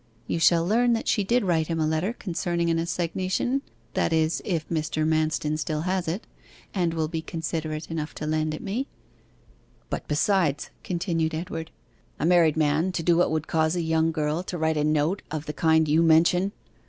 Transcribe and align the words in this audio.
You 0.25 0.39
shall 0.39 0.65
learn 0.65 0.93
that 0.93 1.07
she 1.07 1.23
did 1.23 1.43
write 1.45 1.67
him 1.67 1.79
a 1.79 1.85
letter 1.85 2.11
concerning 2.11 2.71
an 2.71 2.79
assignation 2.79 3.61
that 3.93 4.11
is, 4.11 4.41
if 4.43 4.67
Mr. 4.67 5.07
Manston 5.07 5.59
still 5.59 5.81
has 5.81 6.07
it, 6.07 6.25
and 6.73 6.95
will 6.95 7.07
be 7.07 7.21
considerate 7.21 7.91
enough 7.91 8.15
to 8.15 8.25
lend 8.25 8.55
it 8.55 8.63
me.' 8.63 8.87
'But 9.91 10.07
besides,' 10.07 10.71
continued 10.83 11.35
Edward, 11.35 11.69
'a 12.19 12.25
married 12.25 12.57
man 12.57 12.91
to 12.93 13.03
do 13.03 13.15
what 13.17 13.29
would 13.29 13.45
cause 13.45 13.75
a 13.75 13.81
young 13.83 14.11
girl 14.11 14.41
to 14.41 14.57
write 14.57 14.75
a 14.77 14.83
note 14.83 15.21
of 15.29 15.45
the 15.45 15.53
kind 15.53 15.87
you 15.87 16.01
mention! 16.01 16.51